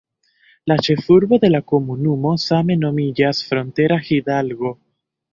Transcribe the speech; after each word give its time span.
La 0.69 0.75
ĉefurbo 0.85 1.37
de 1.43 1.49
la 1.51 1.59
komunumo 1.71 2.31
same 2.43 2.77
nomiĝas 2.85 3.43
Frontera 3.49 3.99
Hidalgo. 4.07 4.73